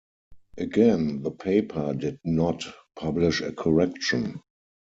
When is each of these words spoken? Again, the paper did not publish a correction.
Again, 0.57 1.21
the 1.21 1.29
paper 1.29 1.93
did 1.93 2.17
not 2.25 2.63
publish 2.95 3.39
a 3.41 3.51
correction. 3.53 4.41